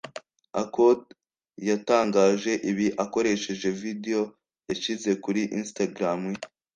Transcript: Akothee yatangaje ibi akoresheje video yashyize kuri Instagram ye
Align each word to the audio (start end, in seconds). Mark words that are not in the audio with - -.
Akothee 0.61 1.15
yatangaje 1.69 2.51
ibi 2.71 2.87
akoresheje 3.03 3.67
video 3.81 4.21
yashyize 4.67 5.11
kuri 5.23 5.41
Instagram 5.59 6.21
ye 6.35 6.41